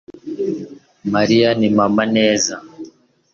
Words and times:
mariya 1.13 1.49
ni 1.59 1.69
mama. 1.77 2.03
neza 2.15 2.55